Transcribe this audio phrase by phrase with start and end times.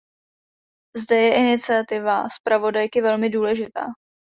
[0.95, 3.85] Zde je iniciativa zpravodajky velmi důležitá.